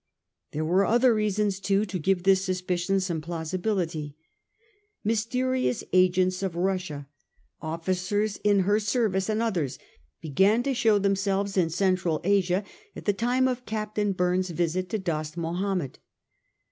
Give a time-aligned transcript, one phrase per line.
[0.51, 4.15] There were other reasons, too, to give this suspicion some plausibility.
[5.03, 7.07] Mysterious agents of Russia,
[7.61, 9.77] officers in her service and others,
[10.19, 12.63] began to show themselves in Central Asia
[12.95, 15.99] at the time of Cap tain Bumes's visit to Dost Mahomed.